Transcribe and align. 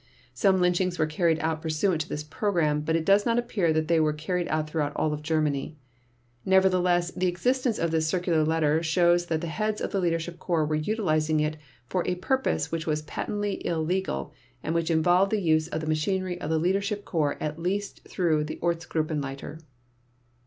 Some 0.33 0.59
lynchings 0.59 0.97
were 0.97 1.05
carried 1.05 1.37
out 1.41 1.61
pursuant 1.61 2.01
to 2.01 2.09
this 2.09 2.23
program, 2.23 2.81
but 2.81 2.95
it 2.95 3.05
does 3.05 3.23
not 3.23 3.37
appear 3.37 3.71
that 3.71 3.87
they 3.87 3.99
were 3.99 4.13
carried 4.13 4.47
out 4.47 4.67
throughout 4.67 4.95
all 4.95 5.13
of 5.13 5.21
Germany. 5.21 5.77
Nevertheless, 6.43 7.11
the 7.11 7.27
existence 7.27 7.77
of 7.77 7.91
this 7.91 8.07
circular 8.07 8.43
letter 8.43 8.81
shows 8.81 9.27
that 9.27 9.41
the 9.41 9.45
heads 9.45 9.79
of 9.79 9.91
the 9.91 9.99
Leadership 9.99 10.39
Corps 10.39 10.65
were 10.65 10.73
utilizing 10.73 11.39
it 11.39 11.57
for 11.85 12.03
a 12.07 12.15
purpose 12.15 12.71
which 12.71 12.87
was 12.87 13.03
patently 13.03 13.63
illegal 13.63 14.33
and 14.63 14.73
which 14.73 14.89
involved 14.89 15.31
the 15.31 15.39
use 15.39 15.67
of 15.67 15.81
the 15.81 15.85
machinery 15.87 16.41
of 16.41 16.49
the 16.49 16.57
Leadership 16.57 17.05
Corps 17.05 17.37
at 17.39 17.59
least 17.59 18.01
through 18.07 18.43
the 18.43 18.55
Ortsgruppenleiter. 18.59 19.59